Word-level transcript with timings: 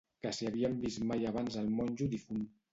Que 0.25 0.29
si 0.37 0.47
havíem 0.51 0.77
vist 0.85 1.05
mai 1.13 1.31
abans 1.33 1.61
el 1.65 1.71
monjo 1.79 2.11
difunt. 2.19 2.45